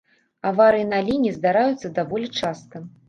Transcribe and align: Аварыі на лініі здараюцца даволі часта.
Аварыі 0.51 0.87
на 0.93 0.99
лініі 1.09 1.33
здараюцца 1.37 1.93
даволі 2.01 2.27
часта. 2.41 2.87